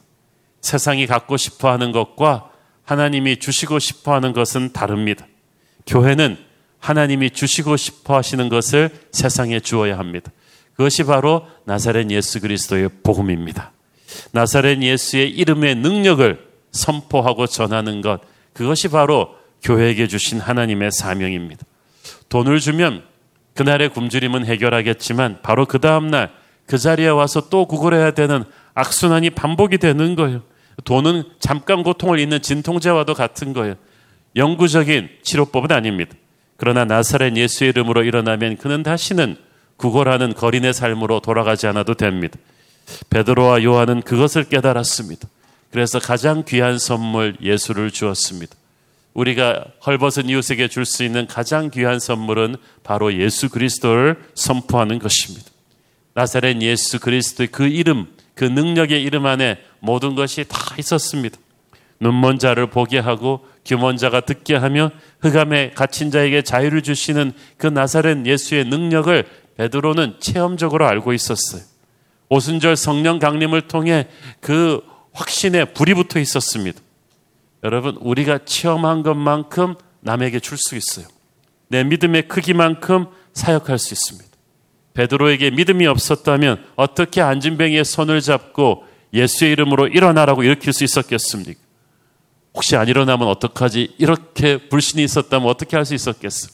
세상이 0.65 1.05
갖고 1.05 1.37
싶어 1.37 1.71
하는 1.71 1.91
것과 1.91 2.49
하나님이 2.85 3.37
주시고 3.37 3.77
싶어 3.77 4.15
하는 4.15 4.33
것은 4.33 4.73
다릅니다. 4.73 5.27
교회는 5.85 6.37
하나님이 6.79 7.29
주시고 7.29 7.77
싶어 7.77 8.15
하시는 8.15 8.49
것을 8.49 8.89
세상에 9.11 9.59
주어야 9.59 9.99
합니다. 9.99 10.31
그것이 10.75 11.03
바로 11.03 11.45
나사렛 11.65 12.09
예수 12.09 12.41
그리스도의 12.41 12.89
복음입니다. 13.03 13.73
나사렛 14.31 14.81
예수의 14.81 15.29
이름의 15.29 15.75
능력을 15.75 16.47
선포하고 16.71 17.45
전하는 17.45 18.01
것, 18.01 18.21
그것이 18.53 18.87
바로 18.87 19.35
교회에게 19.61 20.07
주신 20.07 20.39
하나님의 20.39 20.91
사명입니다. 20.91 21.63
돈을 22.29 22.59
주면 22.59 23.03
그날의 23.53 23.89
굶주림은 23.89 24.47
해결하겠지만 24.47 25.41
바로 25.43 25.67
그 25.67 25.79
다음날 25.79 26.31
그 26.65 26.79
자리에 26.79 27.09
와서 27.09 27.49
또 27.49 27.67
구걸해야 27.67 28.11
되는 28.11 28.43
악순환이 28.73 29.29
반복이 29.29 29.77
되는 29.77 30.15
거예요. 30.15 30.41
돈은 30.83 31.23
잠깐 31.39 31.83
고통을 31.83 32.19
잊는 32.19 32.41
진통제와도 32.41 33.13
같은 33.13 33.53
거예요. 33.53 33.75
영구적인 34.35 35.09
치료법은 35.23 35.71
아닙니다. 35.71 36.15
그러나 36.57 36.85
나사렛 36.85 37.35
예수의 37.35 37.69
이름으로 37.71 38.03
일어나면 38.03 38.57
그는 38.57 38.83
다시는 38.83 39.37
구걸하는 39.77 40.33
거린의 40.33 40.73
삶으로 40.73 41.19
돌아가지 41.19 41.67
않아도 41.67 41.95
됩니다. 41.95 42.37
베드로와 43.09 43.63
요한은 43.63 44.01
그것을 44.01 44.45
깨달았습니다. 44.45 45.27
그래서 45.71 45.99
가장 45.99 46.43
귀한 46.47 46.77
선물 46.79 47.35
예수를 47.41 47.91
주었습니다. 47.91 48.55
우리가 49.13 49.65
헐벗은 49.85 50.29
이웃에게 50.29 50.67
줄 50.67 50.85
수 50.85 51.03
있는 51.03 51.25
가장 51.25 51.69
귀한 51.69 51.99
선물은 51.99 52.57
바로 52.83 53.13
예수 53.17 53.49
그리스도를 53.49 54.21
선포하는 54.35 54.99
것입니다. 54.99 55.49
나사렛 56.13 56.61
예수 56.61 56.99
그리스도의 56.99 57.47
그 57.47 57.65
이름, 57.67 58.07
그 58.35 58.43
능력의 58.43 59.01
이름 59.01 59.25
안에 59.25 59.57
모든 59.79 60.13
것이 60.15 60.45
다 60.47 60.75
있었습니다. 60.77 61.37
눈먼 61.99 62.37
자를 62.39 62.69
보게 62.69 62.99
하고 62.99 63.47
규먼 63.65 63.97
자가 63.97 64.21
듣게 64.21 64.55
하며 64.55 64.91
흑암에 65.21 65.71
갇힌 65.71 66.11
자에게 66.11 66.41
자유를 66.41 66.83
주시는 66.83 67.31
그 67.57 67.67
나사렛 67.67 68.25
예수의 68.25 68.65
능력을 68.65 69.25
베드로는 69.57 70.17
체험적으로 70.19 70.85
알고 70.85 71.13
있었어요. 71.13 71.61
오순절 72.29 72.75
성령 72.75 73.19
강림을 73.19 73.61
통해 73.61 74.07
그 74.41 74.81
확신에 75.13 75.65
불이 75.65 75.93
붙어 75.93 76.19
있었습니다. 76.19 76.79
여러분, 77.63 77.97
우리가 78.01 78.39
체험한 78.45 79.03
것만큼 79.03 79.75
남에게 80.01 80.39
줄 80.39 80.57
수 80.57 80.75
있어요. 80.75 81.07
내 81.69 81.83
믿음의 81.83 82.27
크기만큼 82.27 83.07
사역할 83.33 83.79
수 83.79 83.93
있습니다. 83.93 84.34
베드로에게 84.95 85.51
믿음이 85.51 85.85
없었다면 85.85 86.65
어떻게 86.75 87.21
안진뱅이의 87.21 87.85
손을 87.85 88.21
잡고 88.21 88.85
예수의 89.13 89.51
이름으로 89.51 89.87
일어나라고 89.87 90.43
일으킬 90.43 90.73
수 90.73 90.83
있었겠습니까? 90.83 91.59
혹시 92.53 92.75
안 92.75 92.87
일어나면 92.87 93.27
어떡하지? 93.27 93.95
이렇게 93.97 94.57
불신이 94.57 95.03
있었다면 95.03 95.47
어떻게 95.47 95.75
할 95.75 95.85
수 95.85 95.93
있었겠어? 95.93 96.49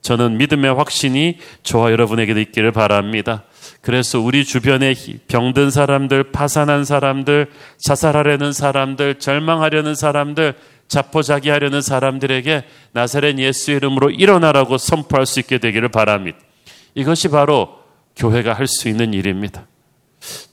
저는 0.00 0.36
믿음의 0.38 0.74
확신이 0.74 1.38
저와 1.62 1.92
여러분에게도 1.92 2.40
있기를 2.40 2.72
바랍니다. 2.72 3.44
그래서 3.82 4.18
우리 4.18 4.44
주변에 4.44 4.94
병든 5.28 5.70
사람들, 5.70 6.32
파산한 6.32 6.84
사람들, 6.84 7.50
자살하려는 7.78 8.52
사람들, 8.52 9.20
절망하려는 9.20 9.94
사람들, 9.94 10.54
자포자기하려는 10.88 11.82
사람들에게 11.82 12.64
나사렛 12.92 13.38
예수 13.38 13.70
이름으로 13.70 14.10
일어나라고 14.10 14.76
선포할 14.76 15.24
수 15.24 15.40
있게 15.40 15.58
되기를 15.58 15.88
바랍니다. 15.88 16.38
이것이 16.94 17.28
바로 17.28 17.81
교회가 18.16 18.52
할 18.52 18.66
수 18.66 18.88
있는 18.88 19.14
일입니다. 19.14 19.66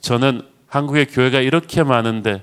저는 0.00 0.42
한국의 0.66 1.06
교회가 1.06 1.40
이렇게 1.40 1.82
많은데 1.82 2.42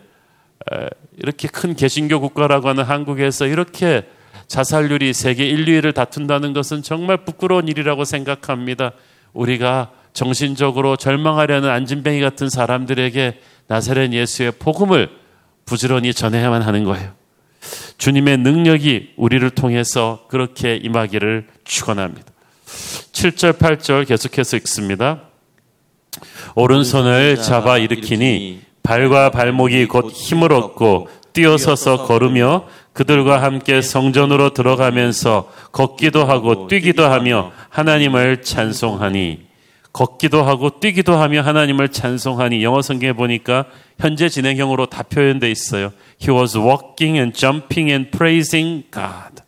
이렇게 1.18 1.48
큰 1.48 1.76
개신교 1.76 2.20
국가라고 2.22 2.70
하는 2.70 2.84
한국에서 2.84 3.48
이렇게 3.48 4.08
자살률이 4.48 5.14
세계 5.14 5.48
1, 5.48 5.66
2위를 5.66 5.94
다툰다는 5.94 6.54
것은 6.54 6.82
정말 6.84 7.18
부끄러운 7.18 7.68
일이라고 7.68 8.06
생각합니다. 8.06 8.92
우리가 9.34 9.92
정신적으로 10.14 10.96
절망하려는 10.96 11.70
안진뱅이 11.70 12.22
같은 12.22 12.50
사람들에게 12.50 13.40
나사렛 13.68 14.14
예수의 14.14 14.54
복음을 14.54 15.10
부지런히 15.66 16.14
전해야만 16.14 16.62
하는 16.62 16.86
거예요. 16.86 17.12
주님의 17.98 18.38
능력이 18.38 19.14
우리를 19.18 19.50
통해서 19.52 20.26
그렇게 20.30 20.76
임하기를 20.76 21.48
축원합니다. 21.66 22.32
7절 22.68 23.58
8절 23.58 24.08
계속해서 24.08 24.58
읽습니다. 24.58 25.22
오른손을 26.56 27.42
잡아 27.42 27.78
일으키니 27.78 28.62
발과 28.84 29.32
발목이 29.32 29.86
곧 29.88 30.12
힘을 30.12 30.52
얻고 30.54 31.10
뛰어서서 31.34 32.06
걸으며 32.06 32.66
그들과 32.94 33.44
함께 33.44 33.82
성전으로 33.82 34.54
들어가면서 34.54 35.52
걷기도 35.72 36.26
하고 36.26 36.68
뛰기도 36.68 37.06
하며 37.06 37.52
하나님을 37.70 38.42
찬송하니 38.42 39.46
걷기도 39.94 40.44
하고 40.44 40.80
뛰기도 40.80 41.16
하며 41.16 41.42
하나님을 41.42 41.90
찬송하니 41.90 42.64
영어 42.64 42.82
성경에 42.82 43.14
보니까 43.14 43.66
현재 44.00 44.30
진행형으로 44.30 44.88
다 44.88 45.04
표현되어 45.04 45.50
있어요. 45.50 45.92
He 46.22 46.36
was 46.36 46.58
walking 46.58 47.18
and 47.18 47.38
jumping 47.38 47.92
and 47.92 48.12
praising 48.12 48.84
God. 48.92 49.44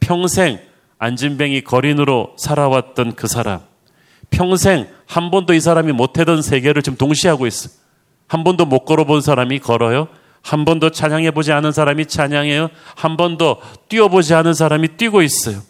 평생 0.00 0.58
안진뱅이 0.98 1.62
거린으로 1.62 2.34
살아왔던 2.36 3.14
그 3.14 3.26
사람. 3.26 3.60
평생 4.30 4.88
한 5.06 5.30
번도 5.30 5.54
이 5.54 5.60
사람이 5.60 5.92
못하던 5.92 6.42
세계를 6.42 6.82
지금 6.82 6.98
동시에 6.98 7.30
하고 7.30 7.46
있어. 7.46 7.70
한 8.26 8.44
번도 8.44 8.66
못 8.66 8.84
걸어본 8.84 9.22
사람이 9.22 9.60
걸어요. 9.60 10.08
한 10.42 10.64
번도 10.64 10.90
찬양해 10.90 11.30
보지 11.30 11.52
않은 11.52 11.72
사람이 11.72 12.06
찬양해요. 12.06 12.68
한 12.94 13.16
번도 13.16 13.60
뛰어보지 13.88 14.34
않은 14.34 14.54
사람이 14.54 14.96
뛰고 14.96 15.22
있어요. 15.22 15.60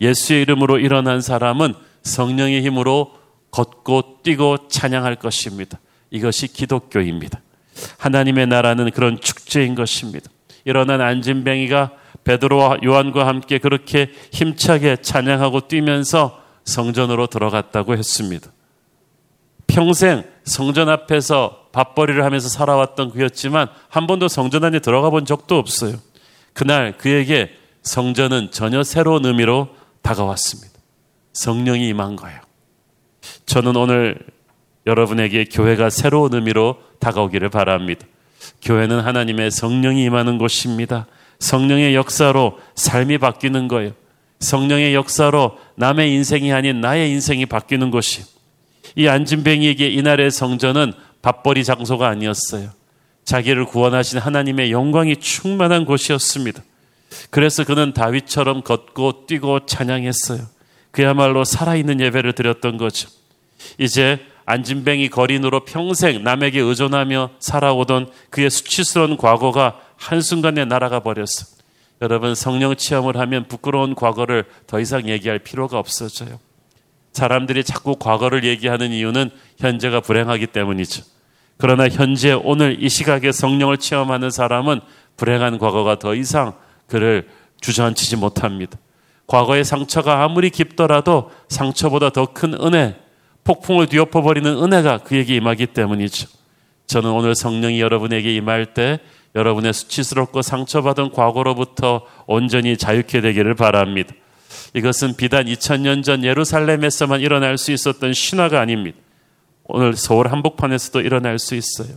예수의 0.00 0.42
이름으로 0.42 0.78
일어난 0.78 1.20
사람은 1.20 1.74
성령의 2.02 2.62
힘으로 2.62 3.12
걷고 3.50 4.18
뛰고 4.22 4.68
찬양할 4.68 5.16
것입니다. 5.16 5.78
이것이 6.10 6.48
기독교입니다. 6.48 7.40
하나님의 7.98 8.46
나라는 8.46 8.90
그런 8.90 9.20
축제인 9.20 9.74
것입니다. 9.74 10.30
일어난 10.64 11.00
안진뱅이가 11.00 11.92
베드로와 12.24 12.78
요한과 12.84 13.26
함께 13.26 13.58
그렇게 13.58 14.12
힘차게 14.32 14.96
찬양하고 15.02 15.68
뛰면서 15.68 16.40
성전으로 16.64 17.28
들어갔다고 17.28 17.96
했습니다. 17.96 18.50
평생 19.66 20.24
성전 20.44 20.88
앞에서 20.88 21.68
밥벌이를 21.72 22.24
하면서 22.24 22.48
살아왔던 22.48 23.10
그였지만 23.10 23.68
한 23.88 24.06
번도 24.06 24.28
성전 24.28 24.64
안에 24.64 24.78
들어가 24.78 25.10
본 25.10 25.24
적도 25.26 25.56
없어요. 25.56 25.96
그날 26.52 26.96
그에게 26.96 27.50
성전은 27.82 28.50
전혀 28.50 28.82
새로운 28.82 29.24
의미로 29.26 29.68
다가왔습니다. 30.02 30.72
성령이 31.32 31.88
임한 31.88 32.16
거예요. 32.16 32.40
저는 33.44 33.76
오늘 33.76 34.18
여러분에게 34.86 35.44
교회가 35.44 35.90
새로운 35.90 36.32
의미로 36.32 36.78
다가오기를 37.00 37.50
바랍니다. 37.50 38.06
교회는 38.62 39.00
하나님의 39.00 39.50
성령이 39.50 40.04
임하는 40.04 40.38
곳입니다. 40.38 41.06
성령의 41.38 41.94
역사로 41.94 42.58
삶이 42.74 43.18
바뀌는 43.18 43.68
거예요. 43.68 43.92
성령의 44.40 44.94
역사로 44.94 45.58
남의 45.76 46.12
인생이 46.12 46.52
아닌 46.52 46.80
나의 46.80 47.10
인생이 47.10 47.46
바뀌는 47.46 47.90
곳이. 47.90 48.22
이 48.94 49.08
안진뱅이에게 49.08 49.88
이날의 49.88 50.30
성전은 50.30 50.92
밥벌이 51.22 51.64
장소가 51.64 52.08
아니었어요. 52.08 52.70
자기를 53.24 53.66
구원하신 53.66 54.18
하나님의 54.18 54.70
영광이 54.70 55.16
충만한 55.16 55.84
곳이었습니다. 55.84 56.62
그래서 57.30 57.64
그는 57.64 57.92
다윗처럼 57.92 58.62
걷고 58.62 59.26
뛰고 59.26 59.66
찬양했어요. 59.66 60.40
그야말로 60.90 61.44
살아있는 61.44 62.00
예배를 62.00 62.32
드렸던 62.32 62.76
거죠. 62.78 63.08
이제 63.78 64.20
안진뱅이 64.44 65.10
거린으로 65.10 65.64
평생 65.64 66.22
남에게 66.22 66.60
의존하며 66.60 67.30
살아오던 67.40 68.10
그의 68.30 68.48
수치스러운 68.48 69.16
과거가 69.16 69.80
한순간에 69.96 70.64
날아가 70.64 71.00
버렸어. 71.00 71.56
여러분 72.02 72.34
성령 72.34 72.76
체험을 72.76 73.16
하면 73.16 73.48
부끄러운 73.48 73.94
과거를 73.94 74.44
더 74.66 74.80
이상 74.80 75.08
얘기할 75.08 75.38
필요가 75.38 75.78
없어져요. 75.78 76.38
사람들이 77.12 77.64
자꾸 77.64 77.96
과거를 77.96 78.44
얘기하는 78.44 78.92
이유는 78.92 79.30
현재가 79.58 80.00
불행하기 80.00 80.48
때문이죠. 80.48 81.02
그러나 81.56 81.88
현재 81.88 82.32
오늘 82.32 82.82
이 82.82 82.88
시각에 82.90 83.32
성령을 83.32 83.78
체험하는 83.78 84.30
사람은 84.30 84.80
불행한 85.16 85.58
과거가 85.58 85.98
더 85.98 86.14
이상 86.14 86.52
그를 86.86 87.28
주저앉히지 87.62 88.16
못합니다. 88.16 88.78
과거의 89.26 89.64
상처가 89.64 90.22
아무리 90.22 90.50
깊더라도 90.50 91.30
상처보다 91.48 92.10
더 92.10 92.26
큰 92.26 92.52
은혜, 92.54 92.96
폭풍을 93.44 93.86
뒤엎어버리는 93.86 94.62
은혜가 94.62 94.98
그에게 94.98 95.34
임하기 95.36 95.68
때문이죠. 95.68 96.28
저는 96.86 97.10
오늘 97.10 97.34
성령이 97.34 97.80
여러분에게 97.80 98.34
임할 98.34 98.74
때 98.74 99.00
여러분의 99.36 99.72
수치스럽고 99.74 100.42
상처받은 100.42 101.10
과거로부터 101.12 102.02
온전히 102.26 102.76
자유케 102.76 103.20
되기를 103.20 103.54
바랍니다. 103.54 104.14
이것은 104.74 105.14
비단 105.16 105.46
2000년 105.46 106.02
전 106.02 106.24
예루살렘에서만 106.24 107.20
일어날 107.20 107.58
수 107.58 107.70
있었던 107.70 108.12
신화가 108.12 108.60
아닙니다. 108.60 108.98
오늘 109.64 109.94
서울 109.94 110.28
한복판에서도 110.28 111.00
일어날 111.02 111.38
수 111.38 111.54
있어요. 111.54 111.96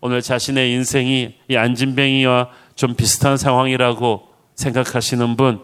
오늘 0.00 0.22
자신의 0.22 0.72
인생이 0.72 1.34
이 1.48 1.56
안진뱅이와 1.56 2.50
좀 2.76 2.94
비슷한 2.94 3.36
상황이라고 3.36 4.28
생각하시는 4.54 5.36
분, 5.36 5.60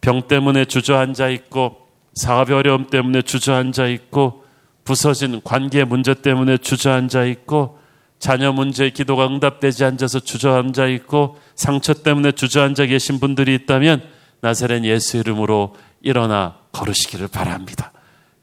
병 0.00 0.22
때문에 0.22 0.64
주저앉아 0.64 1.28
있고, 1.28 1.76
사업의 2.14 2.56
어려움 2.56 2.86
때문에 2.86 3.22
주저앉아 3.22 3.86
있고, 3.88 4.44
부서진 4.84 5.40
관계 5.44 5.84
문제 5.84 6.14
때문에 6.14 6.56
주저앉아 6.58 7.24
있고, 7.26 7.79
자녀 8.20 8.52
문제 8.52 8.90
기도가 8.90 9.26
응답되지 9.26 9.84
않아서 9.84 10.20
주저앉아 10.20 10.86
있고, 10.86 11.40
상처 11.56 11.92
때문에 11.94 12.32
주저앉아 12.32 12.86
계신 12.86 13.18
분들이 13.18 13.54
있다면, 13.56 14.02
나사렛 14.42 14.84
예수 14.84 15.16
이름으로 15.16 15.74
일어나 16.02 16.56
걸으시기를 16.70 17.26
바랍니다. 17.28 17.92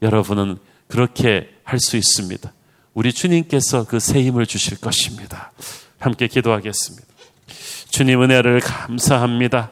여러분은 0.02 0.58
그렇게 0.86 1.48
할 1.64 1.80
수 1.80 1.96
있습니다. 1.96 2.52
우리 2.94 3.12
주님께서 3.12 3.84
그 3.84 4.00
새 4.00 4.22
힘을 4.22 4.46
주실 4.46 4.80
것입니다. 4.80 5.52
함께 5.98 6.26
기도하겠습니다. 6.26 7.06
주님 7.90 8.22
은혜를 8.22 8.60
감사합니다. 8.60 9.70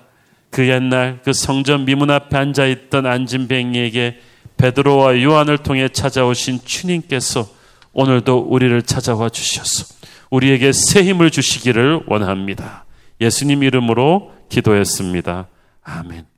그 0.50 0.68
옛날 0.68 1.20
그 1.24 1.32
성전 1.32 1.84
미문 1.84 2.10
앞에 2.10 2.36
앉아 2.36 2.66
있던 2.66 3.06
안진뱅이에게 3.06 4.20
베드로와 4.56 5.20
요한을 5.22 5.58
통해 5.58 5.88
찾아오신 5.88 6.60
주님께서 6.64 7.48
오늘도 7.92 8.46
우리를 8.48 8.82
찾아와 8.82 9.28
주셔서 9.28 9.95
우리에게 10.36 10.72
새 10.72 11.02
힘을 11.02 11.30
주시기를 11.30 12.02
원합니다. 12.06 12.84
예수님 13.20 13.62
이름으로 13.62 14.32
기도했습니다. 14.50 15.48
아멘. 15.82 16.35